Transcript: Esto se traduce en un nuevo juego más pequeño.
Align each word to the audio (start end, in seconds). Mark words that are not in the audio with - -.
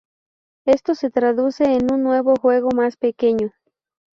Esto 0.65 0.95
se 0.95 1.11
traduce 1.11 1.63
en 1.77 1.93
un 1.93 2.01
nuevo 2.01 2.33
juego 2.37 2.71
más 2.71 2.97
pequeño. 2.97 3.51